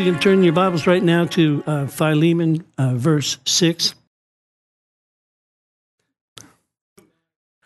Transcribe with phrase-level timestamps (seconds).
[0.00, 3.94] you can turn your Bibles right now to uh, Philemon, uh, verse 6.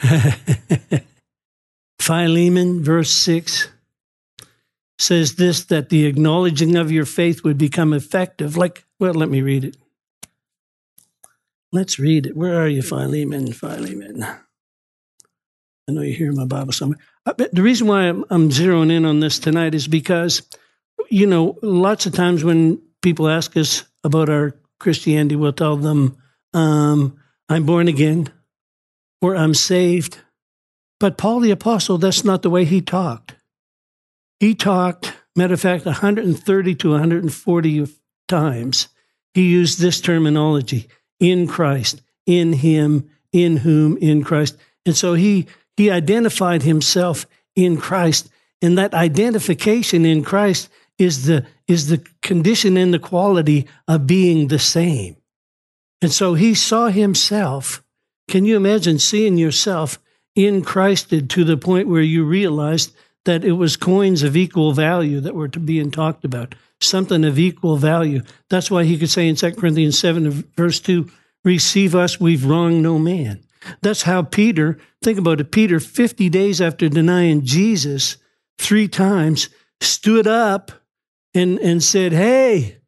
[2.01, 3.69] Philemon, verse 6
[4.99, 8.57] says this that the acknowledging of your faith would become effective.
[8.57, 9.77] Like, well, let me read it.
[11.73, 12.37] Let's read it.
[12.37, 13.53] Where are you, Philemon?
[13.53, 14.25] Philemon.
[15.89, 16.99] I know you hear my Bible somewhere.
[17.25, 20.43] The reason why I'm zeroing in on this tonight is because,
[21.11, 26.17] you know, lots of times when people ask us about our Christianity, we'll tell them,
[26.53, 27.19] um,
[27.49, 28.33] I'm born again
[29.21, 30.19] or I'm saved.
[31.01, 33.35] But Paul the Apostle, that's not the way he talked.
[34.41, 37.87] He talked, matter of fact, 130 to 140
[38.29, 38.89] times.
[39.33, 44.57] He used this terminology in Christ, in Him, in whom, in Christ.
[44.87, 47.27] And so he, he identified himself
[47.57, 48.29] in Christ.
[48.63, 54.49] And that identification in Christ is the, is the condition and the quality of being
[54.49, 55.17] the same.
[56.01, 57.83] And so he saw himself.
[58.29, 59.99] Can you imagine seeing yourself
[60.35, 65.21] in Christed to the point where you realized that it was coins of equal value
[65.21, 68.21] that were to being talked about, something of equal value.
[68.51, 71.11] That's why he could say in 2 Corinthians 7, verse 2,
[71.45, 73.43] receive us, we've wronged no man.
[73.81, 78.19] That's how Peter, think about it, Peter, 50 days after denying Jesus
[78.59, 79.49] three times,
[79.81, 80.73] stood up
[81.35, 82.79] and, and said, Hey,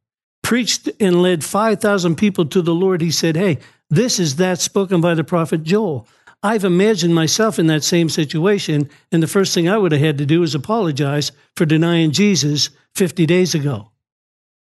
[0.42, 3.00] preached and led 5,000 people to the Lord.
[3.00, 3.58] He said, Hey,
[3.90, 6.06] this is that spoken by the prophet Joel.
[6.42, 10.18] I've imagined myself in that same situation, and the first thing I would have had
[10.18, 13.90] to do is apologize for denying Jesus 50 days ago,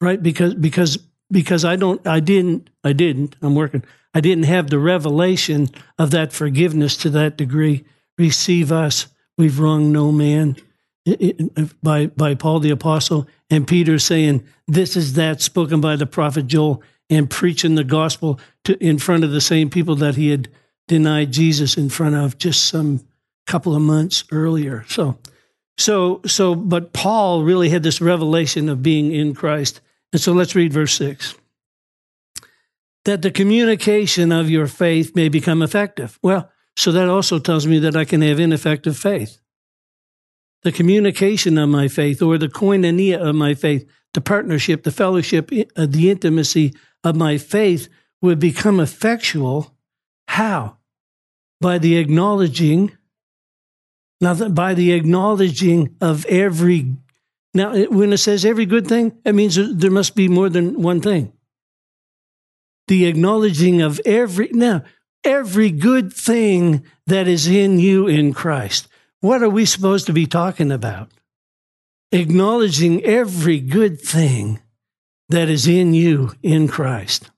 [0.00, 0.22] right?
[0.22, 0.98] Because because
[1.30, 3.36] because I don't, I didn't, I didn't.
[3.42, 3.84] I'm working.
[4.14, 5.68] I didn't have the revelation
[5.98, 7.84] of that forgiveness to that degree.
[8.16, 9.08] Receive us.
[9.36, 10.56] We've wronged no man.
[11.82, 16.46] By by Paul the apostle and Peter saying, "This is that spoken by the prophet
[16.46, 20.48] Joel," and preaching the gospel to in front of the same people that he had
[20.88, 23.00] denied Jesus in front of just some
[23.46, 24.84] couple of months earlier.
[24.88, 25.18] So,
[25.76, 29.80] so, so, but Paul really had this revelation of being in Christ.
[30.12, 31.34] And so let's read verse 6
[33.04, 36.18] that the communication of your faith may become effective.
[36.22, 39.38] Well, so that also tells me that I can have ineffective faith.
[40.64, 45.50] The communication of my faith, or the koinonia of my faith, the partnership, the fellowship,
[45.76, 47.88] uh, the intimacy of my faith
[48.20, 49.74] would become effectual
[50.28, 50.78] how?
[51.60, 52.96] By the acknowledging,
[54.20, 56.96] now by the acknowledging of every.
[57.52, 61.00] Now, when it says every good thing, it means there must be more than one
[61.00, 61.32] thing.
[62.88, 64.82] The acknowledging of every, now,
[65.22, 68.88] every good thing that is in you in Christ.
[69.24, 71.10] What are we supposed to be talking about?
[72.12, 74.60] Acknowledging every good thing
[75.30, 77.30] that is in you in Christ.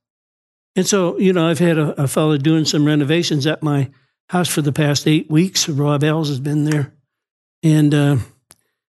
[0.75, 3.89] And so, you know, I've had a, a fellow doing some renovations at my
[4.31, 5.69] house for the past eight weeks.
[5.69, 6.93] Rob Ells has been there.
[7.63, 8.17] And uh,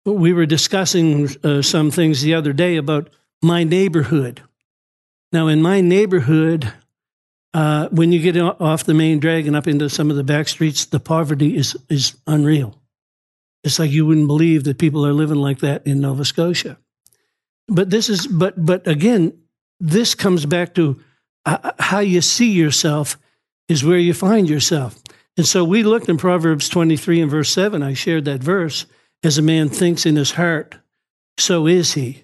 [0.05, 3.09] we were discussing uh, some things the other day about
[3.41, 4.43] my neighborhood.
[5.33, 6.71] Now, in my neighborhood,
[7.57, 10.47] uh, when you get off the main drag and up into some of the back
[10.47, 12.79] streets, the poverty is, is unreal.
[13.63, 16.77] It's like you wouldn't believe that people are living like that in Nova Scotia.
[17.67, 19.41] But this is, but, but again,
[19.79, 21.01] this comes back to
[21.79, 23.17] how you see yourself
[23.67, 25.01] is where you find yourself.
[25.35, 27.81] And so we looked in Proverbs 23 and verse 7.
[27.81, 28.85] I shared that verse.
[29.23, 30.75] As a man thinks in his heart,
[31.39, 32.23] so is he.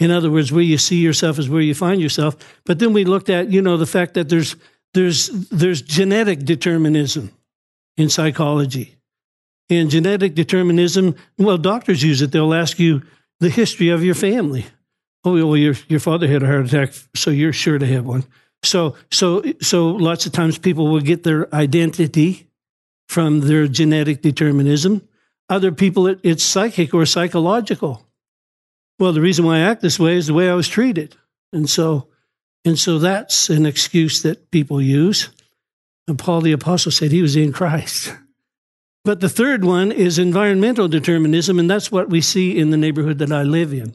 [0.00, 2.34] In other words, where you see yourself is where you find yourself.
[2.64, 4.56] But then we looked at, you know, the fact that there's
[4.94, 7.32] there's there's genetic determinism
[7.96, 8.96] in psychology.
[9.68, 12.32] And genetic determinism, well, doctors use it.
[12.32, 13.02] They'll ask you
[13.38, 14.66] the history of your family.
[15.24, 18.24] Oh, well, your your father had a heart attack, so you're sure to have one.
[18.62, 22.48] So, so, so lots of times people will get their identity
[23.08, 25.06] from their genetic determinism.
[25.48, 28.06] Other people, it, it's psychic or psychological.
[28.98, 31.16] Well, the reason why I act this way is the way I was treated.
[31.52, 32.08] And so,
[32.64, 35.30] and so that's an excuse that people use.
[36.06, 38.14] And Paul the Apostle said he was in Christ.
[39.02, 43.18] But the third one is environmental determinism, and that's what we see in the neighborhood
[43.20, 43.94] that I live in.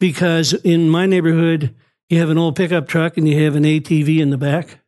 [0.00, 1.72] Because in my neighborhood,
[2.08, 4.80] you have an old pickup truck and you have an ATV in the back,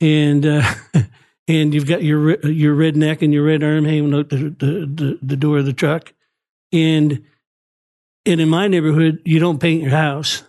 [0.00, 0.74] and uh,
[1.48, 5.36] and you've got your your redneck and your red arm hanging out the, the, the
[5.36, 6.14] door of the truck,
[6.72, 7.24] and
[8.24, 10.42] and in my neighborhood you don't paint your house,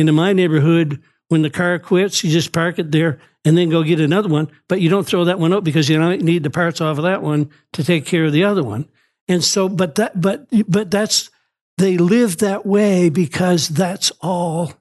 [0.00, 3.70] and in my neighborhood when the car quits you just park it there and then
[3.70, 6.42] go get another one, but you don't throw that one out because you don't need
[6.42, 8.88] the parts off of that one to take care of the other one,
[9.28, 11.30] and so but that but but that's
[11.78, 14.74] they live that way because that's all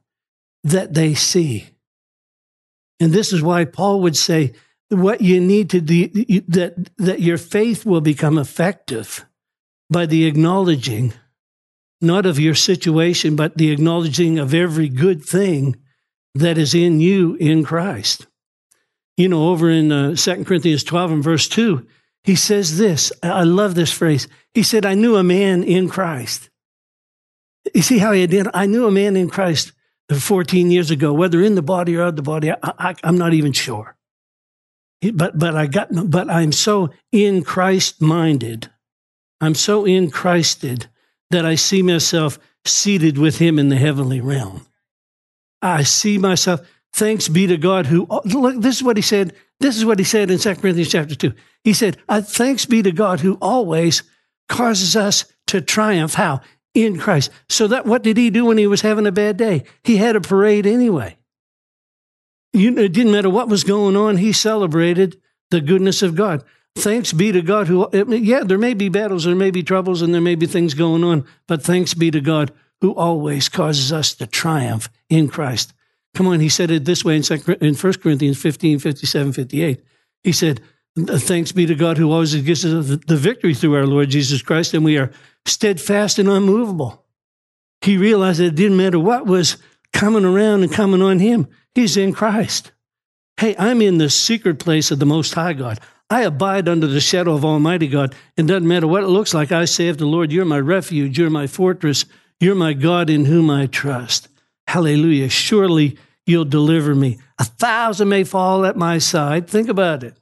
[0.64, 1.70] that they see.
[3.00, 4.54] And this is why Paul would say,
[4.90, 6.08] what you need to do,
[6.48, 9.26] that, that your faith will become effective
[9.90, 11.14] by the acknowledging,
[12.02, 15.76] not of your situation, but the acknowledging of every good thing
[16.36, 18.28] that is in you in Christ.
[19.18, 21.86] You know, over in uh, 2 Corinthians 12 and verse 2,
[22.24, 23.12] he says this.
[23.22, 24.28] I love this phrase.
[24.54, 26.50] He said, I knew a man in Christ.
[27.74, 28.48] You see how he did?
[28.54, 29.74] I knew a man in Christ
[30.12, 33.34] 14 years ago, whether in the body or out of the body, I, am not
[33.34, 33.96] even sure.
[35.14, 38.70] But, but I got, but I'm so in Christ minded.
[39.40, 40.90] I'm so in Christed
[41.32, 44.66] that I see myself seated with him in the heavenly realm.
[45.62, 46.62] I see myself,
[46.94, 49.34] thanks be to God who, oh, look, this is what he said.
[49.60, 51.34] This is what he said in 2 Corinthians chapter 2.
[51.64, 54.04] He said, uh, thanks be to God who always
[54.48, 56.14] causes us to triumph.
[56.14, 56.42] How?
[56.74, 57.32] In Christ.
[57.50, 59.64] So that, what did he do when he was having a bad day?
[59.84, 61.18] He had a parade anyway.
[62.54, 64.18] You, it didn't matter what was going on.
[64.18, 65.20] He celebrated
[65.52, 66.44] the goodness of God.
[66.80, 70.14] Thanks be to God who, yeah, there may be battles, there may be troubles, and
[70.14, 74.14] there may be things going on, but thanks be to God who always causes us
[74.16, 75.74] to triumph in Christ.
[76.16, 79.84] Come on, he said it this way in, 1 Corinthians 15, 57, 58.
[80.24, 80.62] He said,
[80.98, 84.74] Thanks be to God who always gives us the victory through our Lord Jesus Christ,
[84.74, 85.12] and we are
[85.46, 87.06] steadfast and unmovable.
[87.82, 89.58] He realized that it didn't matter what was
[89.94, 92.72] coming around and coming on him, he's in Christ.
[93.40, 95.80] Hey, I'm in the secret place of the Most High God.
[96.10, 98.14] I abide under the shadow of Almighty God.
[98.36, 99.54] It doesn't matter what it looks like.
[99.54, 102.04] I say of the Lord, You're my refuge, you're my fortress,
[102.42, 104.28] you're my God in whom I trust.
[104.68, 105.30] Hallelujah.
[105.30, 107.18] Surely you'll deliver me.
[107.40, 109.48] A thousand may fall at my side.
[109.48, 110.18] Think about it.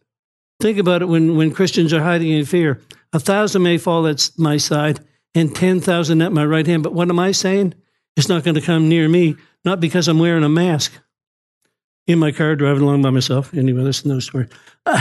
[0.59, 2.83] Think about it when, when Christians are hiding in fear.
[3.13, 4.99] A thousand may fall at my side
[5.33, 6.83] and 10,000 at my right hand.
[6.83, 7.73] But what am I saying?
[8.15, 10.93] It's not going to come near me, not because I'm wearing a mask.
[12.07, 13.53] In my car, driving along by myself.
[13.53, 14.47] Anyway, that's another story.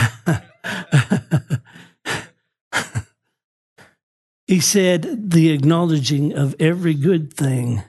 [4.48, 7.84] he said, the acknowledging of every good thing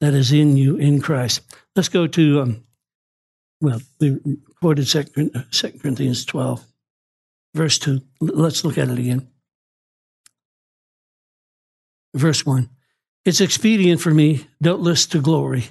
[0.00, 1.40] that is in you in Christ.
[1.74, 2.64] Let's go to, um,
[3.60, 4.20] well, we
[4.60, 5.04] quoted 2
[5.80, 6.64] Corinthians 12,
[7.54, 8.00] verse 2.
[8.20, 9.28] Let's look at it again.
[12.14, 12.68] Verse 1
[13.24, 15.64] It's expedient for me, doubtless to glory.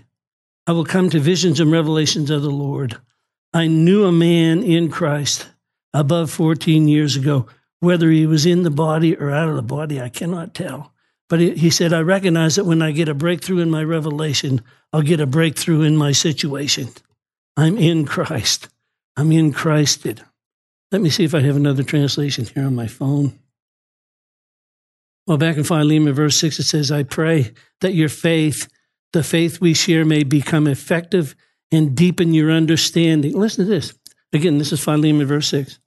[0.66, 2.98] I will come to visions and revelations of the Lord.
[3.54, 5.48] I knew a man in Christ
[5.94, 7.48] above 14 years ago.
[7.80, 10.94] Whether he was in the body or out of the body, I cannot tell.
[11.30, 14.62] But he said, I recognize that when I get a breakthrough in my revelation,
[14.94, 16.90] I'll get a breakthrough in my situation.
[17.58, 18.70] I'm in Christ.
[19.18, 20.22] I'm in Christed.
[20.92, 23.38] Let me see if I have another translation here on my phone.
[25.28, 28.68] Well, back in Philemon, verse 6, it says, I pray that your faith,
[29.14, 31.36] the faith we share, may become effective
[31.72, 33.34] and deepen your understanding.
[33.34, 33.94] Listen to this.
[34.34, 35.80] Again, this is Philemon, verse 6.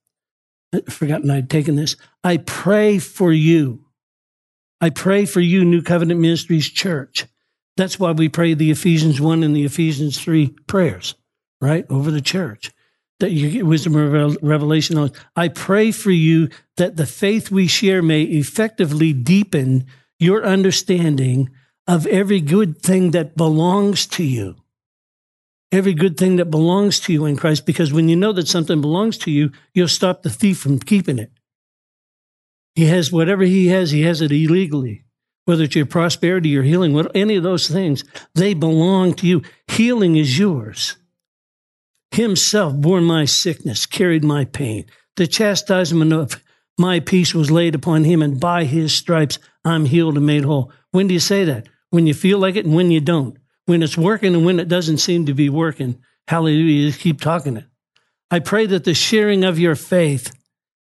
[0.73, 1.96] I've forgotten I'd taken this.
[2.25, 3.87] I pray for you
[4.81, 7.26] I pray for you, New Covenant Ministries Church.
[7.76, 11.14] That's why we pray the Ephesians 1 and the Ephesians 3 prayers,
[11.61, 11.87] right?
[11.90, 12.70] Over the church.
[13.20, 15.11] That you get wisdom and revelation.
[15.34, 19.87] I pray for you that the faith we share may effectively deepen
[20.19, 21.50] your understanding
[21.87, 24.57] of every good thing that belongs to you.
[25.73, 28.81] Every good thing that belongs to you in Christ, because when you know that something
[28.81, 31.33] belongs to you, you'll stop the thief from keeping it.
[32.75, 35.05] He has whatever he has, he has it illegally.
[35.45, 39.43] Whether it's your prosperity, your healing, any of those things, they belong to you.
[39.69, 40.97] Healing is yours.
[42.11, 44.87] Himself bore my sickness, carried my pain.
[45.16, 46.43] The chastisement of
[46.78, 50.73] my peace was laid upon him, and by his stripes I'm healed and made whole.
[50.90, 51.69] When do you say that?
[51.96, 53.38] When you feel like it and when you don't.
[53.64, 55.98] When it's working and when it doesn't seem to be working.
[56.28, 56.88] Hallelujah.
[56.88, 57.64] Just keep talking it.
[58.30, 60.30] I pray that the sharing of your faith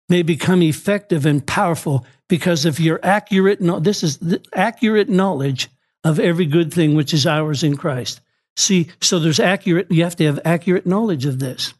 [0.08, 4.18] may become effective and powerful because of your accurate this is
[4.52, 5.68] accurate knowledge
[6.02, 8.20] of every good thing which is ours in Christ.
[8.56, 11.74] See, so there's accurate you have to have accurate knowledge of this.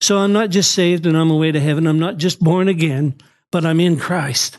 [0.00, 1.88] So I'm not just saved and I'm away to heaven.
[1.88, 3.16] I'm not just born again,
[3.50, 4.58] but I'm in Christ.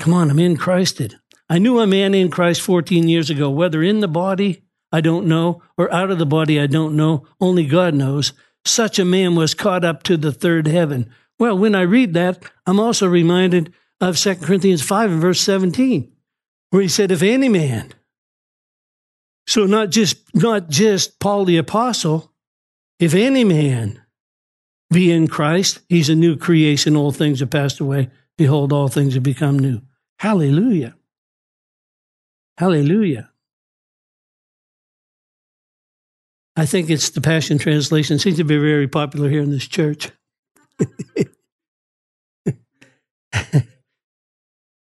[0.00, 1.18] Come on, I'm in Christed.
[1.54, 5.28] I knew a man in Christ 14 years ago, whether in the body, I don't
[5.28, 7.28] know, or out of the body, I don't know.
[7.40, 8.32] Only God knows
[8.64, 11.08] such a man was caught up to the third heaven.
[11.38, 16.10] Well, when I read that, I'm also reminded of 2 Corinthians 5 and verse 17,
[16.70, 17.92] where he said, If any man,
[19.46, 22.32] so not just not just Paul the apostle,
[22.98, 24.02] if any man
[24.90, 28.10] be in Christ, he's a new creation, all things have passed away.
[28.36, 29.82] Behold, all things have become new.
[30.18, 30.96] Hallelujah.
[32.56, 33.30] Hallelujah.
[36.56, 38.16] I think it's the Passion Translation.
[38.16, 40.10] It seems to be very popular here in this church.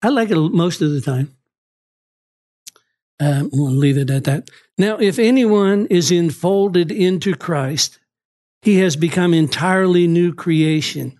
[0.01, 1.36] I like it most of the time.
[3.19, 4.50] Um, we'll leave it at that.
[4.77, 8.00] Now, if anyone is enfolded into Christ,
[8.62, 11.19] he has become entirely new creation.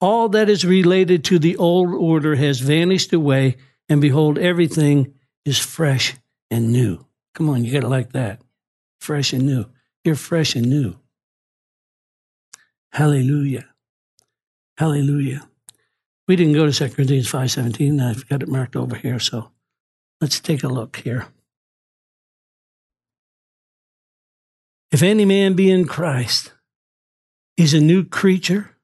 [0.00, 3.56] All that is related to the old order has vanished away,
[3.88, 5.14] and behold, everything
[5.50, 6.14] is fresh
[6.50, 7.04] and new.
[7.34, 8.40] Come on, you got to like that.
[9.00, 9.66] Fresh and new.
[10.04, 10.94] You're fresh and new.
[12.92, 13.66] Hallelujah.
[14.78, 15.48] Hallelujah.
[16.28, 18.00] We didn't go to 2 Corinthians 5.17.
[18.00, 19.50] I've got it marked over here, so
[20.20, 21.26] let's take a look here.
[24.92, 26.52] If any man be in Christ,
[27.56, 28.76] he's a new creature,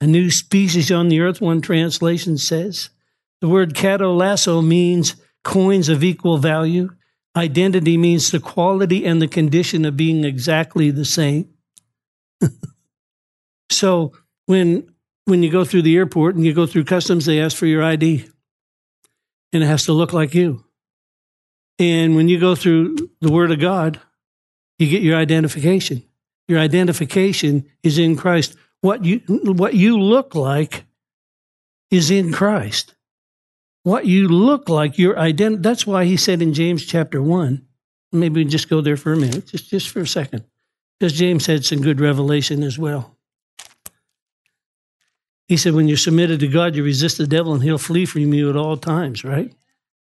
[0.00, 2.90] a new species on the earth, one translation says.
[3.40, 6.90] The word katallasso means coins of equal value.
[7.36, 11.48] Identity means the quality and the condition of being exactly the same.
[13.70, 14.12] so
[14.46, 14.92] when
[15.26, 17.82] when you go through the airport and you go through customs, they ask for your
[17.82, 18.28] ID.
[19.52, 20.64] And it has to look like you.
[21.78, 24.00] And when you go through the Word of God,
[24.78, 26.02] you get your identification.
[26.46, 28.56] Your identification is in Christ.
[28.80, 30.84] What you what you look like
[31.90, 32.94] is in Christ.
[33.84, 35.60] What you look like, your identity.
[35.60, 37.66] That's why he said in James chapter one.
[38.12, 40.44] Maybe we just go there for a minute, just just for a second,
[40.98, 43.16] because James had some good revelation as well.
[45.48, 48.32] He said, when you're submitted to God, you resist the devil, and he'll flee from
[48.32, 49.22] you at all times.
[49.22, 49.52] Right?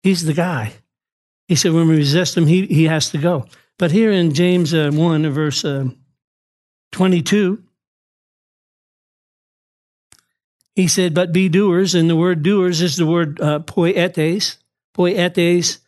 [0.04, 0.74] He's the guy.
[1.48, 3.48] He said, when we resist him, he he has to go.
[3.80, 5.86] But here in James uh, 1, verse uh,
[6.92, 7.64] 22,
[10.76, 14.58] he said, But be doers, and the word doers is the word uh, poietes.
[14.96, 15.80] Poietes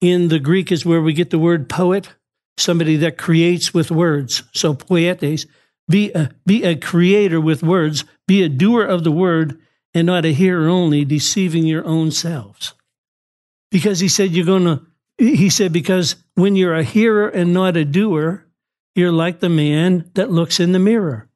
[0.00, 2.08] in the Greek is where we get the word poet,
[2.56, 4.42] somebody that creates with words.
[4.52, 5.46] So poietes,
[5.88, 9.60] be a, be a creator with words, be a doer of the word,
[9.94, 12.74] and not a hearer only, deceiving your own selves.
[13.70, 14.82] Because he said you're going to
[15.18, 18.46] he said, because when you're a hearer and not a doer,
[18.94, 21.28] you're like the man that looks in the mirror.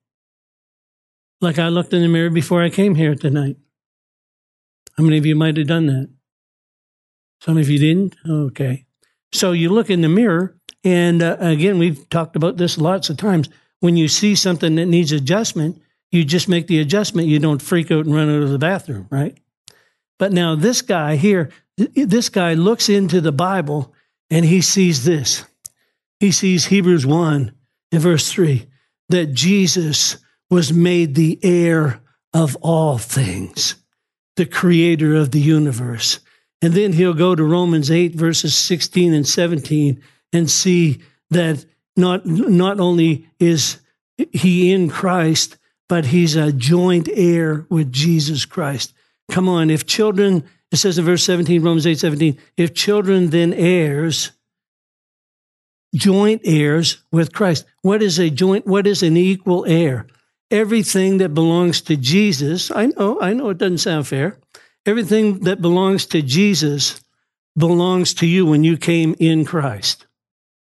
[1.40, 3.57] Like I looked in the mirror before I came here tonight.
[4.97, 6.11] How many of you might have done that?
[7.40, 8.16] Some of you didn't?
[8.28, 8.87] Okay.
[9.33, 13.19] So you look in the mirror, and uh, again, we've talked about this lots of
[13.19, 13.49] times.
[13.81, 17.28] When you see something that needs adjustment, you just make the adjustment.
[17.28, 19.37] You don't freak out and run out of the bathroom, right?
[20.19, 23.93] But now this guy here, this guy looks into the Bible
[24.31, 25.45] and he sees this.
[26.21, 27.52] He sees Hebrews 1
[27.93, 28.66] in verse 3
[29.11, 30.16] that Jesus
[30.50, 32.00] was made the heir
[32.33, 33.76] of all things,
[34.37, 36.21] the creator of the universe.
[36.62, 41.00] And then he'll go to Romans 8, verses 16 and 17, and see
[41.31, 41.65] that
[41.97, 43.79] not, not only is
[44.33, 45.57] he in Christ,
[45.88, 48.93] but he's a joint heir with Jesus Christ.
[49.31, 53.53] Come on, if children, it says in verse 17, Romans 8 17, if children then
[53.53, 54.33] heirs,
[55.95, 57.65] joint heirs with Christ.
[57.83, 60.07] What is a joint, what is an equal heir?
[60.50, 64.38] Everything that belongs to Jesus, I know, I know it doesn't sound fair.
[64.85, 67.00] Everything that belongs to Jesus
[67.57, 70.07] belongs to you when you came in Christ.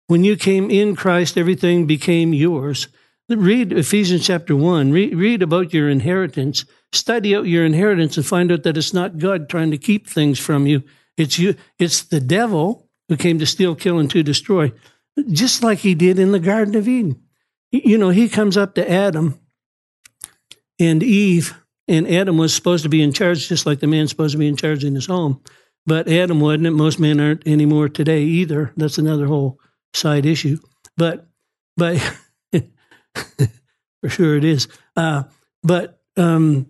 [0.07, 2.88] When you came in Christ, everything became yours.
[3.29, 4.93] Read Ephesians chapter 1.
[4.93, 6.64] Read, read about your inheritance.
[6.93, 10.38] Study out your inheritance and find out that it's not God trying to keep things
[10.38, 10.83] from you.
[11.17, 11.57] It's you.
[11.79, 14.73] It's the devil who came to steal, kill, and to destroy,
[15.31, 17.23] just like he did in the Garden of Eden.
[17.71, 19.38] You know, he comes up to Adam
[20.78, 21.54] and Eve,
[21.88, 24.49] and Adam was supposed to be in charge, just like the man's supposed to be
[24.49, 25.40] in charge in his home.
[25.87, 26.75] But Adam wasn't.
[26.76, 28.73] Most men aren't anymore today either.
[28.76, 29.61] That's another whole
[29.93, 30.59] side issue.
[30.97, 31.28] But,
[31.76, 31.99] but
[33.14, 34.66] for sure it is.
[34.97, 35.25] Uh,
[35.62, 36.66] but um,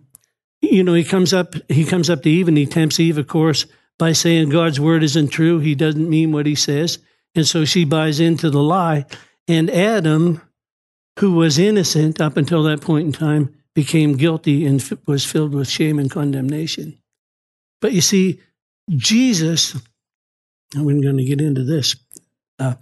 [0.61, 1.53] you know, he comes up.
[1.69, 3.65] He comes up to Eve, and he tempts Eve, of course,
[3.97, 5.59] by saying God's word isn't true.
[5.59, 6.99] He doesn't mean what he says,
[7.35, 9.05] and so she buys into the lie.
[9.47, 10.41] And Adam,
[11.19, 15.69] who was innocent up until that point in time, became guilty and was filled with
[15.69, 16.97] shame and condemnation.
[17.81, 18.39] But you see,
[18.89, 19.75] Jesus.
[20.75, 21.95] I'm not going to get into this.
[22.57, 22.75] Uh,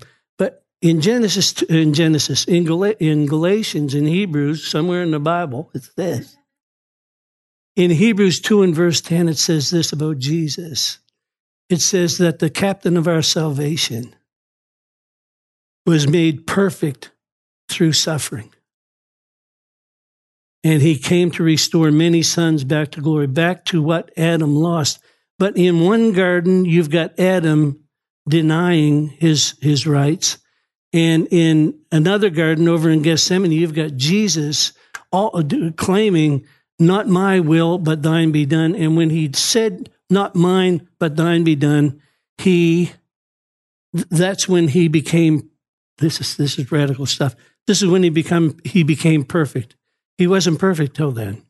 [0.83, 5.93] in Genesis, in Genesis, in, Gal- in Galatians, in Hebrews, somewhere in the Bible, it's
[5.93, 6.35] this.
[7.77, 10.99] In Hebrews 2 and verse 10, it says this about Jesus.
[11.69, 14.13] It says that the captain of our salvation
[15.85, 17.11] was made perfect
[17.69, 18.53] through suffering.
[20.63, 24.99] And he came to restore many sons back to glory, back to what Adam lost.
[25.37, 27.83] But in one garden, you've got Adam
[28.27, 30.37] denying his his rights.
[30.93, 34.73] And in another garden over in Gethsemane, you've got Jesus
[35.11, 36.45] all, uh, claiming,
[36.79, 38.75] Not my will, but thine be done.
[38.75, 42.01] And when he said, Not mine, but thine be done,
[42.37, 42.91] he
[43.93, 45.49] that's when he became
[45.99, 47.35] this is this is radical stuff.
[47.67, 49.75] This is when he become he became perfect.
[50.17, 51.43] He wasn't perfect till then.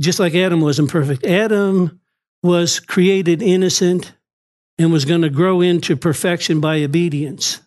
[0.00, 1.24] Just like Adam wasn't perfect.
[1.24, 2.00] Adam
[2.42, 4.12] was created innocent
[4.78, 7.60] and was going to grow into perfection by obedience.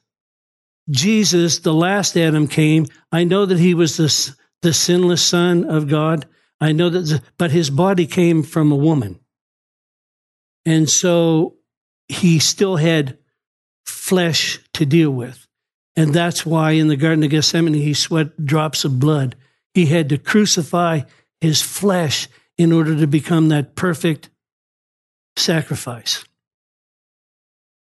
[0.89, 2.85] Jesus, the last Adam, came.
[3.11, 6.25] I know that he was the, the sinless Son of God.
[6.61, 9.19] I know that, but his body came from a woman.
[10.65, 11.55] And so
[12.07, 13.17] he still had
[13.85, 15.47] flesh to deal with.
[15.99, 19.35] And that's why in the Garden of Gethsemane, he sweat drops of blood.
[19.73, 21.01] He had to crucify
[21.41, 24.29] his flesh in order to become that perfect
[25.35, 26.23] sacrifice.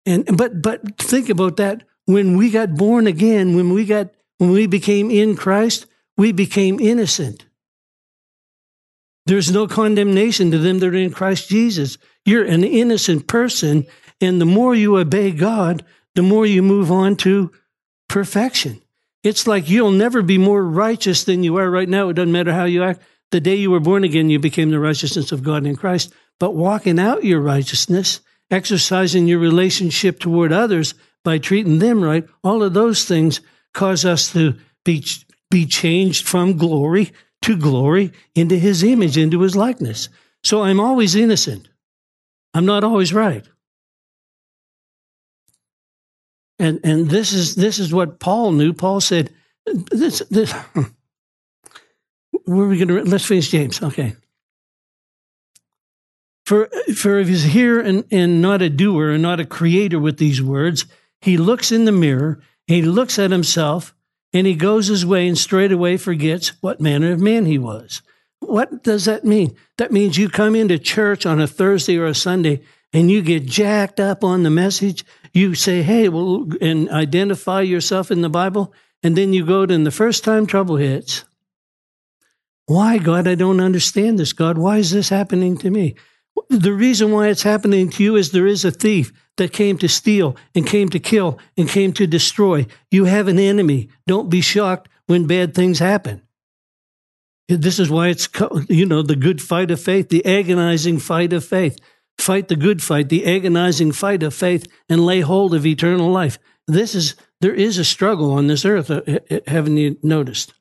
[0.05, 4.51] And but but think about that when we got born again, when we got when
[4.51, 5.85] we became in Christ,
[6.17, 7.45] we became innocent.
[9.25, 11.97] There's no condemnation to them that are in Christ Jesus.
[12.25, 13.87] You're an innocent person,
[14.19, 17.53] and the more you obey God, the more you move on to
[18.11, 18.81] perfection.
[19.23, 22.09] It's like you'll never be more righteous than you are right now.
[22.09, 23.01] It doesn't matter how you act.
[23.31, 26.13] The day you were born again, you became the righteousness of God in Christ.
[26.37, 28.19] But walking out your righteousness
[28.51, 33.39] exercising your relationship toward others by treating them right, all of those things
[33.73, 35.03] cause us to be,
[35.49, 37.13] be changed from glory
[37.43, 40.09] to glory into his image, into his likeness.
[40.43, 41.69] So I'm always innocent.
[42.53, 43.45] I'm not always right.
[46.61, 48.71] And, and this is this is what Paul knew.
[48.71, 49.33] Paul said,
[49.65, 50.53] "This this."
[52.45, 53.03] Where are we going to?
[53.03, 53.81] Let's finish James.
[53.81, 54.15] Okay.
[56.45, 60.17] For, for if he's here and, and not a doer and not a creator with
[60.17, 60.85] these words,
[61.21, 63.95] he looks in the mirror, he looks at himself,
[64.33, 68.01] and he goes his way and straightway forgets what manner of man he was.
[68.39, 69.55] What does that mean?
[69.77, 72.61] That means you come into church on a Thursday or a Sunday
[72.93, 75.05] and you get jacked up on the message.
[75.33, 78.73] You say, hey, well, and identify yourself in the Bible.
[79.03, 81.25] And then you go to, and the first time trouble hits,
[82.67, 84.57] why, God, I don't understand this, God.
[84.57, 85.95] Why is this happening to me?
[86.49, 89.89] The reason why it's happening to you is there is a thief that came to
[89.89, 92.65] steal and came to kill and came to destroy.
[92.89, 93.89] You have an enemy.
[94.07, 96.21] Don't be shocked when bad things happen.
[97.47, 98.29] This is why it's,
[98.69, 101.77] you know, the good fight of faith, the agonizing fight of faith.
[102.21, 106.37] Fight the good fight, the agonizing fight of faith, and lay hold of eternal life.
[106.67, 108.91] This is, there is a struggle on this earth.
[108.91, 109.01] Uh,
[109.47, 110.53] haven't you noticed?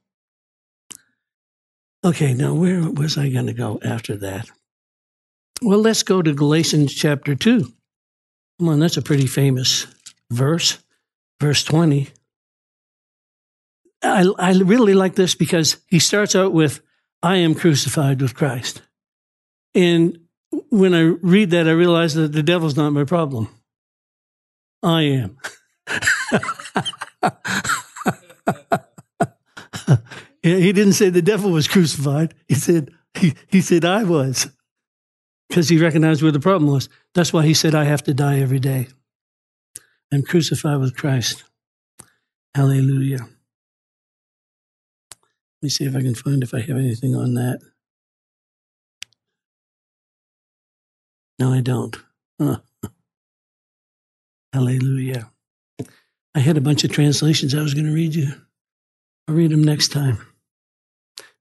[2.03, 4.49] Okay, now where was I going to go after that?
[5.61, 7.71] Well, let's go to Galatians chapter 2.
[8.59, 9.87] Come on, that's a pretty famous
[10.31, 10.79] verse,
[11.43, 12.09] verse 20.
[14.03, 16.81] I, I really like this because he starts out with,
[17.23, 18.81] I am crucified with Christ.
[19.75, 20.21] And
[20.71, 23.49] when I read that, I realize that the devil's not my problem.
[24.83, 25.37] I am.
[30.43, 32.35] he didn't say the devil was crucified.
[32.49, 34.49] He said, he, he said I was
[35.49, 36.89] because he recognized where the problem was.
[37.15, 38.89] That's why he said, I have to die every day.
[40.13, 41.45] I'm crucified with Christ.
[42.55, 43.29] Hallelujah.
[45.63, 47.61] Let me see if I can find if I have anything on that.
[51.41, 51.97] No, I don't.
[52.39, 52.59] Huh.
[54.53, 55.31] Hallelujah.
[56.35, 58.29] I had a bunch of translations I was going to read you.
[59.27, 60.19] I'll read them next time.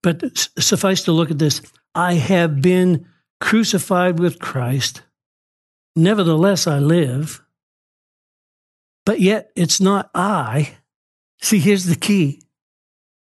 [0.02, 0.22] But
[0.58, 1.60] suffice to look at this.
[1.94, 3.06] I have been
[3.40, 5.02] crucified with Christ.
[5.94, 7.42] Nevertheless, I live.
[9.04, 10.76] But yet, it's not I.
[11.42, 12.42] See, here's the key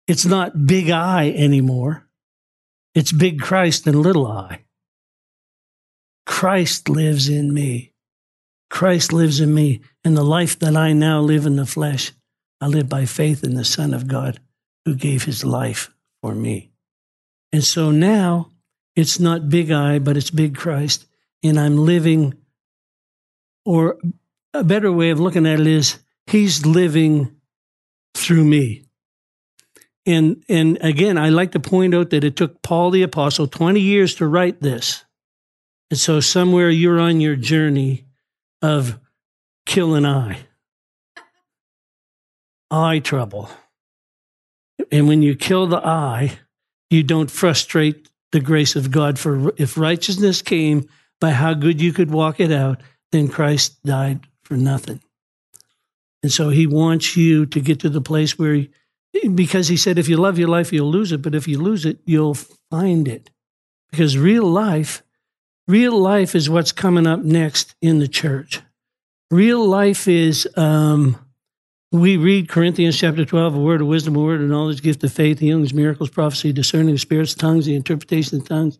[0.08, 2.08] it's not big I anymore,
[2.96, 4.64] it's big Christ and little I.
[6.26, 7.94] Christ lives in me.
[8.70, 9.82] Christ lives in me.
[10.04, 12.12] And the life that I now live in the flesh,
[12.60, 14.40] I live by faith in the Son of God
[14.86, 16.72] who gave his life for me.
[17.52, 18.50] And so now
[18.96, 21.06] it's not big I, but it's big Christ.
[21.44, 22.34] And I'm living,
[23.66, 23.98] or
[24.54, 27.36] a better way of looking at it is, He's living
[28.16, 28.86] through me.
[30.06, 33.80] And, and again, I like to point out that it took Paul the Apostle 20
[33.80, 35.06] years to write this.
[35.94, 38.06] And so somewhere you're on your journey
[38.64, 39.00] of
[39.68, 40.40] killing I.
[42.72, 43.48] I trouble.
[44.92, 46.40] And when you kill the I,
[46.90, 49.20] you don't frustrate the grace of God.
[49.20, 50.90] For if righteousness came
[51.22, 55.00] by how good you could walk it out, then Christ died for nothing.
[56.24, 58.72] And so he wants you to get to the place where, he,
[59.36, 61.22] because he said, if you love your life, you'll lose it.
[61.22, 62.34] But if you lose it, you'll
[62.72, 63.30] find it.
[63.92, 65.03] Because real life,
[65.68, 68.62] real life is what's coming up next in the church.
[69.32, 71.18] Real life is, um,
[71.92, 75.14] we read Corinthians chapter 12, a word of wisdom, a word of knowledge, gift of
[75.14, 78.78] faith, healings, miracles, prophecy, discerning spirits, tongues, the interpretation of tongues.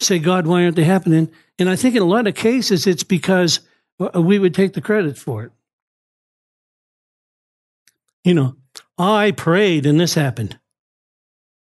[0.00, 1.30] Say, God, why aren't they happening?
[1.58, 3.60] And I think in a lot of cases, it's because
[3.98, 5.52] uh, we would take the credit for it
[8.26, 8.56] you know,
[8.98, 10.58] I prayed and this happened.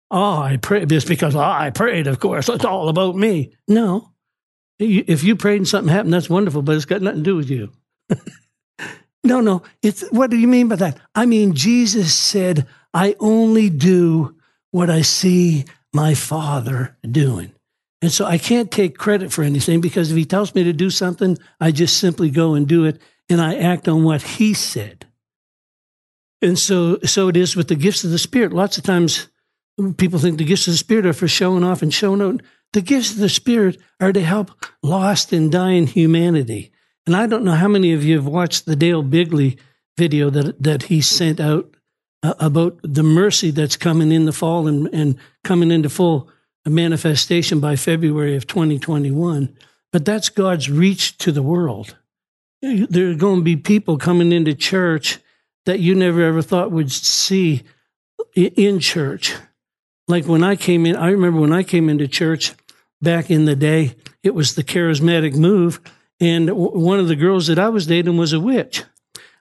[0.09, 2.49] Oh, I prayed just because oh, I prayed, of course.
[2.49, 3.53] It's all about me.
[3.67, 4.09] No.
[4.79, 7.49] If you prayed and something happened, that's wonderful, but it's got nothing to do with
[7.49, 7.71] you.
[9.23, 9.63] no, no.
[9.81, 10.99] It's what do you mean by that?
[11.13, 14.35] I mean, Jesus said, I only do
[14.71, 17.51] what I see my father doing.
[18.01, 20.89] And so I can't take credit for anything because if he tells me to do
[20.89, 25.05] something, I just simply go and do it and I act on what he said.
[26.41, 28.53] And so, so it is with the gifts of the Spirit.
[28.53, 29.27] Lots of times
[29.97, 32.41] people think the gifts of the Spirit are for showing off and showing out.
[32.73, 34.51] The gifts of the Spirit are to help
[34.83, 36.71] lost and dying humanity.
[37.05, 39.57] And I don't know how many of you have watched the Dale Bigley
[39.97, 41.75] video that, that he sent out
[42.21, 46.29] uh, about the mercy that's coming in the fall and, and coming into full
[46.65, 49.57] manifestation by February of 2021.
[49.91, 51.95] But that's God's reach to the world.
[52.61, 55.19] There are going to be people coming into church
[55.65, 57.63] that you never ever thought would see
[58.35, 59.33] in church.
[60.09, 62.55] Like when I came in, I remember when I came into church
[62.99, 65.79] back in the day, it was the charismatic move.
[66.19, 68.83] And one of the girls that I was dating was a witch.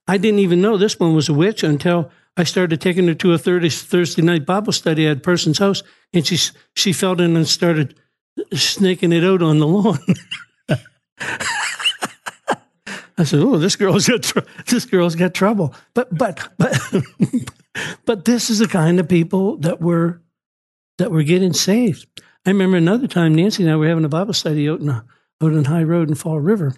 [0.07, 3.33] I didn't even know this one was a witch until I started taking her to
[3.33, 6.39] a Thursday night Bible study at a person's house, and she
[6.77, 7.99] she fell in and started
[8.53, 9.99] snaking it out on the lawn.
[13.19, 16.79] I said, "Oh, this girl's got tr- this girl's got trouble." But but but
[18.05, 20.23] but this is the kind of people that were
[20.99, 22.07] that were getting saved.
[22.45, 25.03] I remember another time Nancy and I were having a Bible study out in uh,
[25.43, 26.75] out in High Road in Fall River,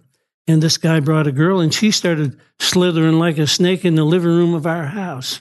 [0.47, 4.05] and this guy brought a girl, and she started slithering like a snake in the
[4.05, 5.41] living room of our house.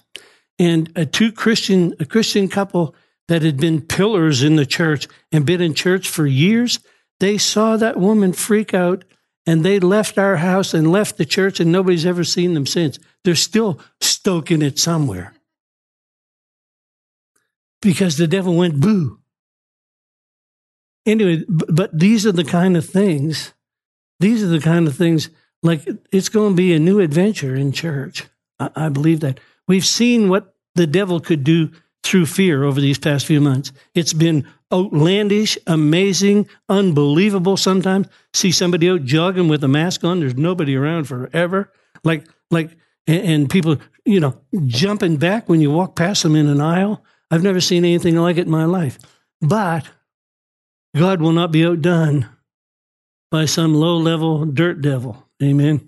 [0.58, 2.96] And a two Christian a Christian couple
[3.28, 6.80] that had been pillars in the church and been in church for years,
[7.20, 9.04] they saw that woman freak out
[9.46, 13.00] and they left our house and left the church, and nobody's ever seen them since.
[13.24, 15.34] They're still stoking it somewhere
[17.82, 19.20] because the devil went boo.
[21.06, 23.54] Anyway, but these are the kind of things,
[24.20, 25.30] these are the kind of things
[25.64, 28.26] like it's going to be a new adventure in church.
[28.60, 29.40] I, I believe that.
[29.68, 31.72] We've seen what the devil could do
[32.04, 33.72] through fear over these past few months.
[33.94, 38.08] It's been outlandish, amazing, unbelievable sometimes.
[38.34, 41.72] See somebody out jogging with a mask on, there's nobody around forever.
[42.04, 46.62] Like, like, and, people, you know, jumping back when you walk past them in an
[46.62, 47.04] aisle.
[47.32, 48.98] I've never seen anything like it in my life.
[49.42, 49.88] But
[50.96, 52.28] God will not be outdone
[53.32, 55.28] by some low level dirt devil.
[55.42, 55.88] Amen.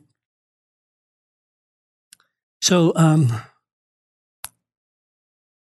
[2.61, 3.41] So, um,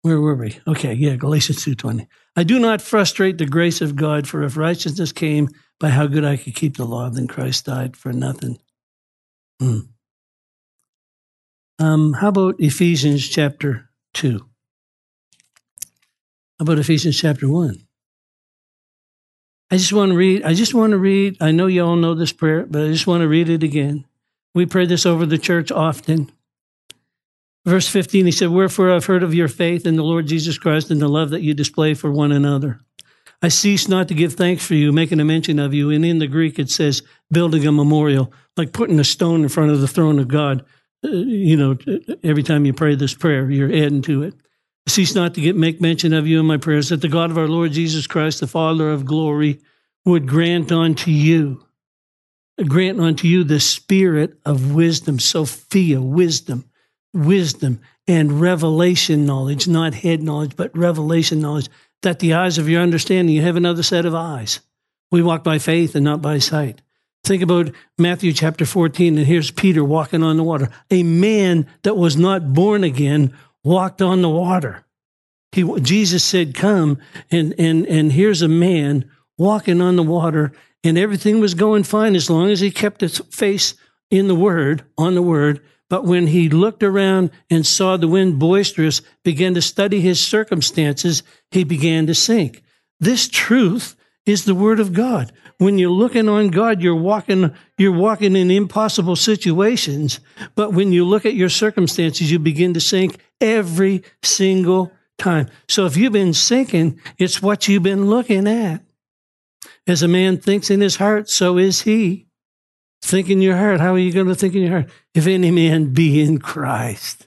[0.03, 0.59] where were we?
[0.67, 2.07] Okay, yeah, Galatians 2.20.
[2.37, 5.49] I do not frustrate the grace of God, for if righteousness came
[5.81, 8.59] by how good I could keep the law, then Christ died for nothing.
[9.61, 9.79] Hmm.
[11.79, 14.45] Um, how about Ephesians chapter 2?
[16.61, 17.87] About Ephesians chapter 1?
[19.71, 22.15] I just want to read, I just want to read, I know you all know
[22.15, 24.05] this prayer, but I just want to read it again.
[24.55, 26.31] We pray this over the church often.
[27.65, 30.91] Verse 15, he said, Wherefore I've heard of your faith in the Lord Jesus Christ
[30.91, 32.81] and the love that you display for one another.
[33.41, 35.91] I cease not to give thanks for you, making a mention of you.
[35.91, 39.71] And in the Greek, it says building a memorial, like putting a stone in front
[39.71, 40.65] of the throne of God.
[41.05, 41.77] Uh, you know,
[42.23, 44.35] every time you pray this prayer, you're adding to it.
[44.89, 47.39] Cease not to get, make mention of you in my prayers, that the God of
[47.39, 49.61] our Lord Jesus Christ, the Father of glory,
[50.05, 51.65] would grant unto you,
[52.67, 56.65] grant unto you the spirit of wisdom, Sophia, wisdom
[57.13, 61.69] wisdom and revelation knowledge, not head knowledge, but revelation knowledge,
[62.03, 64.61] that the eyes of your understanding, you have another set of eyes.
[65.11, 66.83] We walk by faith and not by sight.
[67.25, 70.71] Think about Matthew chapter 14, and here's Peter walking on the water.
[70.91, 74.85] A man that was not born again walked on the water.
[75.53, 76.99] He, Jesus said, Come,
[77.31, 82.15] and, and, and here's a man walking on the water, and everything was going fine
[82.15, 83.75] as long as he kept his face
[84.11, 85.61] in the Word, on the Word,
[85.93, 91.23] but when he looked around and saw the wind boisterous, began to study his circumstances,
[91.51, 92.63] he began to sink.
[92.99, 93.95] This truth
[94.25, 95.33] is the word of God.
[95.59, 100.19] when you're looking on God, you're walking, you're walking in impossible situations.
[100.55, 105.49] But when you look at your circumstances, you begin to sink every single time.
[105.69, 108.83] So if you've been sinking, it's what you've been looking at.
[109.87, 112.27] As a man thinks in his heart, so is he.
[113.03, 113.81] Think in your heart.
[113.81, 114.91] How are you going to think in your heart?
[115.15, 117.27] If any man be in Christ,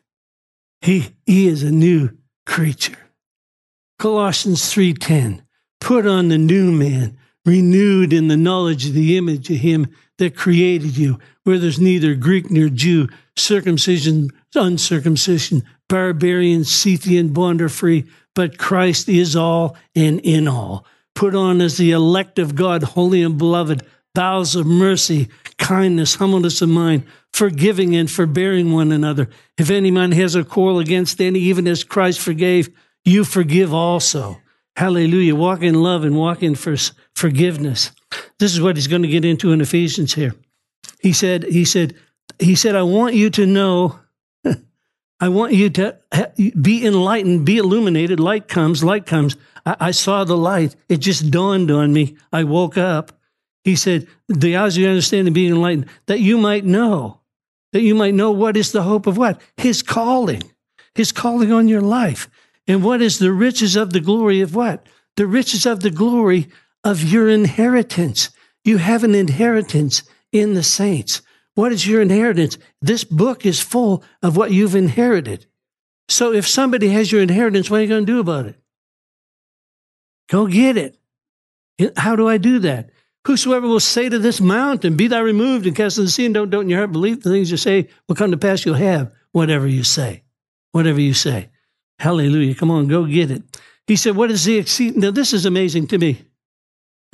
[0.81, 2.11] he, he is a new
[2.45, 2.97] creature.
[3.99, 5.41] Colossians 3:10.
[5.81, 10.35] Put on the new man, renewed in the knowledge of the image of him that
[10.35, 18.05] created you, where there's neither Greek nor Jew, circumcision, uncircumcision, barbarian, Scythian, bond or free,
[18.33, 20.85] but Christ is all and in all.
[21.13, 26.61] Put on as the elect of God, holy and beloved, bowels of mercy, kindness, humbleness
[26.61, 29.29] of mind, forgiving and forbearing one another.
[29.57, 32.69] If any man has a quarrel against any, even as Christ forgave,
[33.03, 34.41] you forgive also.
[34.75, 35.35] Hallelujah.
[35.35, 36.75] Walk in love and walk in for
[37.13, 37.91] forgiveness.
[38.39, 40.35] This is what he's going to get into in Ephesians here.
[40.99, 41.95] He said, he said,
[42.39, 43.99] he said, I want you to know,
[45.19, 45.97] I want you to
[46.61, 48.19] be enlightened, be illuminated.
[48.19, 49.37] Light comes, light comes.
[49.65, 50.75] I, I saw the light.
[50.89, 52.17] It just dawned on me.
[52.33, 53.13] I woke up.
[53.63, 57.21] He said, the eyes of your understanding being enlightened, that you might know,
[57.73, 59.41] that you might know what is the hope of what?
[59.57, 60.43] His calling,
[60.93, 62.29] his calling on your life.
[62.67, 64.85] And what is the riches of the glory of what?
[65.15, 66.49] The riches of the glory
[66.83, 68.29] of your inheritance.
[68.63, 71.21] You have an inheritance in the saints.
[71.55, 72.57] What is your inheritance?
[72.81, 75.45] This book is full of what you've inherited.
[76.07, 78.59] So if somebody has your inheritance, what are you going to do about it?
[80.29, 80.97] Go get it.
[81.97, 82.91] How do I do that?
[83.25, 86.33] Whosoever will say to this mountain, Be thou removed and cast into the sea, and
[86.33, 88.75] don't, don't in your heart believe the things you say will come to pass, you'll
[88.75, 90.23] have whatever you say.
[90.73, 91.49] Whatever you say.
[91.99, 92.55] Hallelujah.
[92.55, 93.43] Come on, go get it.
[93.87, 94.99] He said, What is the exceeding?
[94.99, 96.25] Now, this is amazing to me.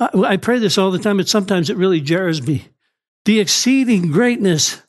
[0.00, 2.66] I, I pray this all the time, but sometimes it really jars me.
[3.24, 4.82] The exceeding greatness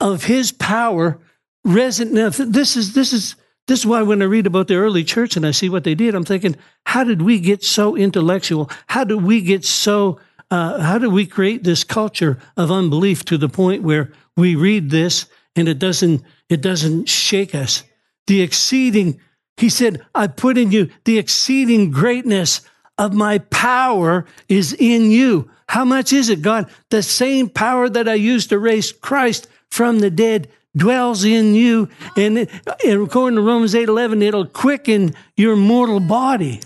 [0.00, 1.18] of his power
[1.64, 2.36] resonant.
[2.38, 3.34] This is, this is,
[3.66, 5.94] this is why when I read about the early church and I see what they
[5.94, 8.70] did, I'm thinking, how did we get so intellectual?
[8.86, 13.38] How did we get so, uh, how did we create this culture of unbelief to
[13.38, 15.26] the point where we read this
[15.56, 17.82] and it doesn't, it doesn't shake us?
[18.26, 19.20] the exceeding,
[19.56, 22.60] he said, I put in you the exceeding greatness
[22.98, 25.50] of my power is in you.
[25.68, 26.70] How much is it, God?
[26.90, 31.88] The same power that I used to raise Christ from the dead dwells in you.
[32.16, 32.38] And,
[32.84, 36.60] and according to Romans 8 11, it'll quicken your mortal body.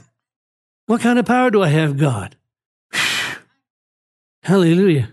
[0.86, 2.36] What kind of power do I have, God?
[4.42, 5.10] Hallelujah.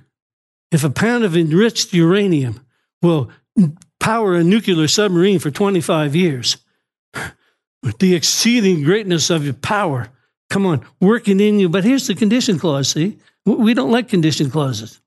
[0.72, 2.66] If a pound of enriched uranium
[3.02, 3.32] will
[4.00, 6.58] power a nuclear submarine for 25 years.
[7.84, 10.10] With the exceeding greatness of your power,
[10.50, 11.70] come on, working in you.
[11.70, 13.18] But here's the condition clause, see?
[13.48, 15.00] We don't like condition clauses.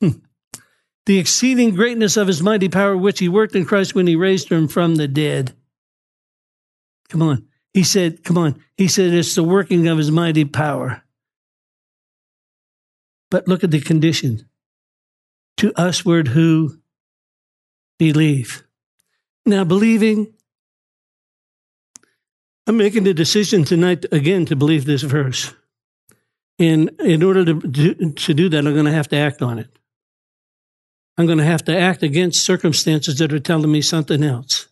[0.00, 0.20] Hmm.
[1.04, 4.48] The exceeding greatness of his mighty power, which he worked in Christ when he raised
[4.48, 5.54] him from the dead.
[7.10, 7.46] Come on.
[7.74, 8.58] He said, come on.
[8.78, 11.02] He said, it's the working of his mighty power.
[13.30, 14.48] But look at the condition.
[15.58, 16.78] To usward who
[17.98, 18.64] believe.
[19.44, 20.32] Now, believing,
[22.66, 25.54] I'm making the decision tonight again to believe this verse.
[26.58, 29.58] And in order to, do, to do that, I'm going to have to act on
[29.58, 29.68] it.
[31.18, 34.68] I'm going to have to act against circumstances that are telling me something else.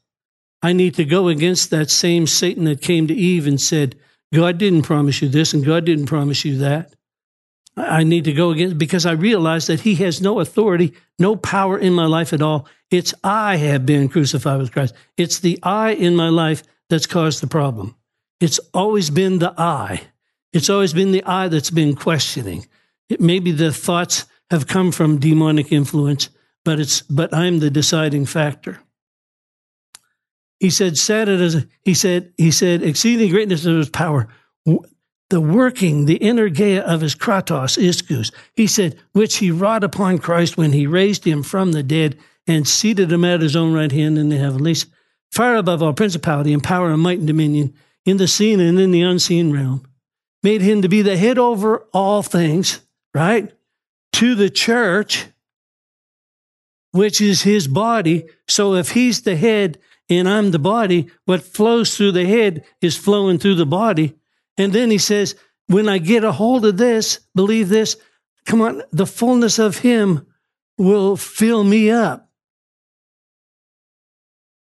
[0.63, 3.97] I need to go against that same Satan that came to Eve and said,
[4.33, 6.95] God didn't promise you this and God didn't promise you that.
[7.77, 11.79] I need to go against because I realize that he has no authority, no power
[11.79, 12.69] in my life at all.
[12.91, 14.95] It's I have been crucified with Christ.
[15.17, 17.97] It's the I in my life that's caused the problem.
[18.41, 20.03] It's always been the I.
[20.55, 22.67] It's always been the I that's been questioning.
[23.11, 26.31] It, maybe the thoughts have come from demonic influence,
[26.65, 28.79] but it's but I'm the deciding factor.
[30.61, 32.33] He said, "Said it as he said.
[32.39, 34.29] He said, exceeding greatness of his power,
[35.29, 38.33] the working, the energeia of his kratos, ischus.
[38.55, 42.69] He said, which he wrought upon Christ when he raised him from the dead and
[42.69, 44.87] seated him at his own right hand in the heavenlies,
[45.33, 47.75] far above all principality and power and might and dominion,
[48.07, 49.85] in the seen and in the unseen realm,
[50.45, 52.81] made him to be the head over all things,
[53.15, 53.53] right?
[54.13, 55.27] To the church,
[56.93, 58.27] which is his body.
[58.47, 59.79] So if he's the head
[60.09, 64.15] and I'm the body, what flows through the head is flowing through the body.
[64.59, 65.35] And then he says,
[65.67, 67.97] when I get a hold of this, believe this,
[68.45, 70.27] come on, the fullness of him
[70.77, 72.31] will fill me up.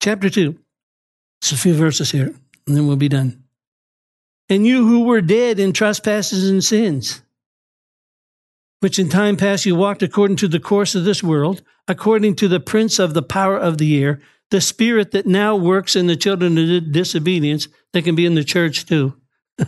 [0.01, 0.57] Chapter 2.
[1.43, 2.33] It's a few verses here,
[2.67, 3.44] and then we'll be done.
[4.49, 7.23] And you who were dead in trespasses and sins.
[8.81, 12.49] which in time past you walked according to the course of this world, according to
[12.49, 16.17] the prince of the power of the air, the spirit that now works in the
[16.17, 19.15] children of disobedience, that can be in the church too.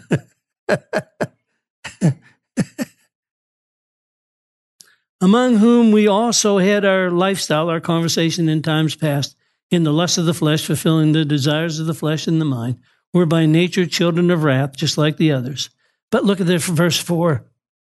[5.22, 9.34] Among whom we also had our lifestyle, our conversation in times past,
[9.70, 12.78] in the lust of the flesh, fulfilling the desires of the flesh and the mind.
[13.16, 15.70] We're by nature children of wrath, just like the others.
[16.11, 17.46] But look at this, verse 4.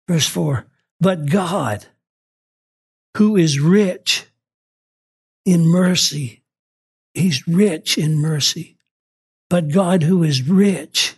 [0.08, 0.66] Verse 4.
[1.00, 1.86] But God,
[3.16, 4.26] who is rich
[5.46, 6.42] in mercy,
[7.14, 8.78] He's rich in mercy.
[9.48, 11.18] But God, who is rich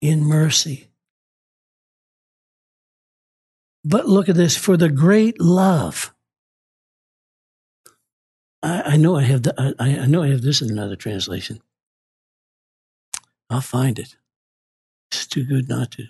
[0.00, 0.88] in mercy.
[3.84, 6.12] But look at this for the great love.
[8.64, 11.60] I, I know I have the, I, I know I have this in another translation.
[13.54, 14.16] I'll find it.
[15.12, 16.06] It's too good not to.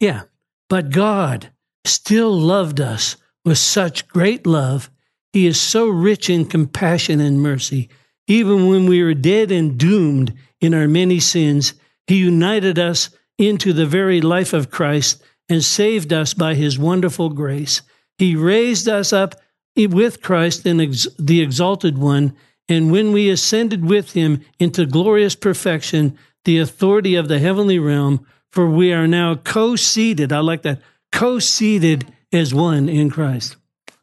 [0.00, 0.22] Yeah.
[0.68, 1.50] But God
[1.84, 4.90] still loved us with such great love.
[5.32, 7.88] He is so rich in compassion and mercy.
[8.26, 11.74] Even when we were dead and doomed in our many sins,
[12.08, 17.28] He united us into the very life of Christ and saved us by His wonderful
[17.28, 17.82] grace.
[18.18, 19.36] He raised us up
[19.76, 22.34] with Christ in the exalted one,
[22.68, 28.26] and when we ascended with Him into glorious perfection, the authority of the heavenly realm,
[28.50, 30.32] for we are now co seated.
[30.32, 30.80] I like that
[31.12, 33.56] co seated as one in Christ.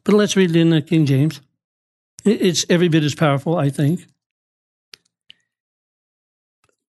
[0.04, 1.40] But let's read it in the King James.
[2.24, 4.06] It's every bit as powerful, I think.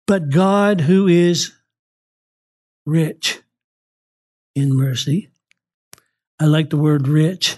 [0.08, 1.54] But God, who is
[2.86, 3.42] rich
[4.56, 5.30] in mercy,
[6.40, 7.58] I like the word rich,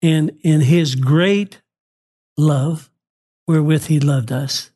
[0.00, 1.60] and in his great
[2.38, 2.88] love,
[3.52, 4.70] wherewith he loved us,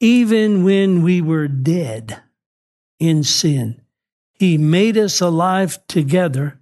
[0.00, 2.20] even when we were dead
[3.00, 3.80] in sin,
[4.38, 6.60] he made us alive together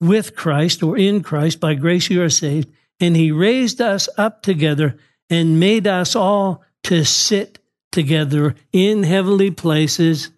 [0.00, 1.60] with Christ or in Christ.
[1.60, 2.70] By grace you are saved.
[3.00, 4.98] And He raised us up together
[5.30, 7.58] and made us all to sit
[7.92, 10.30] together in heavenly places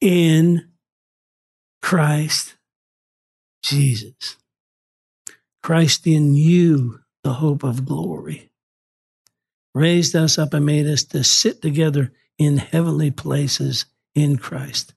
[0.00, 0.68] in
[1.82, 2.54] Christ
[3.62, 4.36] Jesus.
[5.62, 8.47] Christ in you, the hope of glory.
[9.78, 14.94] Raised us up and made us to sit together in heavenly places in Christ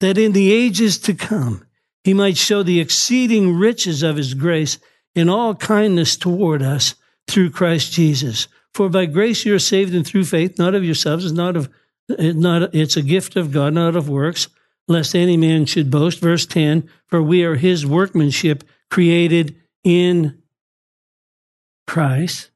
[0.00, 1.64] that in the ages to come
[2.04, 4.78] he might show the exceeding riches of his grace
[5.14, 6.94] in all kindness toward us
[7.26, 8.48] through Christ Jesus.
[8.72, 11.68] For by grace you are saved and through faith, not of yourselves, it's not of
[12.08, 14.48] not it's a gift of God, not of works,
[14.86, 16.20] lest any man should boast.
[16.20, 20.40] Verse 10, for we are his workmanship created in
[21.86, 22.50] Christ.